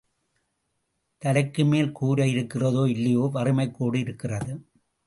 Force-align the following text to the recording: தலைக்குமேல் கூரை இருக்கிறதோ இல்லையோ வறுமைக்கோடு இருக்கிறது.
தலைக்குமேல் 1.21 1.91
கூரை 1.91 2.27
இருக்கிறதோ 2.31 2.83
இல்லையோ 2.87 3.25
வறுமைக்கோடு 3.33 3.97
இருக்கிறது. 3.99 4.53